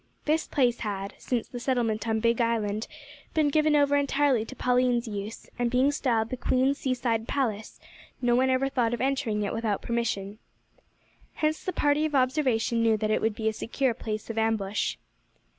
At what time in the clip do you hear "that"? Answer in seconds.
12.97-13.11